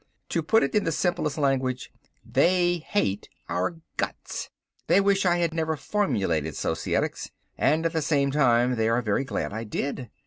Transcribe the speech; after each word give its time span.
"To 0.29 0.41
put 0.41 0.63
it 0.63 0.73
in 0.73 0.83
the 0.83 0.91
simplest 0.91 1.37
language, 1.37 1.91
they 2.25 2.79
hate 2.79 3.29
our 3.47 3.75
guts. 3.97 4.49
They 4.87 4.99
wish 4.99 5.27
I 5.27 5.37
had 5.37 5.53
never 5.53 5.75
formulated 5.77 6.55
Societics, 6.55 7.29
and 7.55 7.85
at 7.85 7.93
the 7.93 8.01
same 8.01 8.31
time 8.31 8.77
they 8.77 8.89
are 8.89 9.03
very 9.03 9.23
glad 9.23 9.53
I 9.53 9.63
did. 9.63 10.09